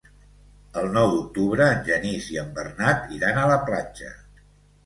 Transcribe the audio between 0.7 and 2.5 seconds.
El nou d'octubre en Genís i en